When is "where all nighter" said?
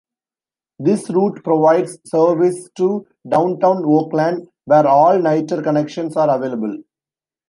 4.65-5.61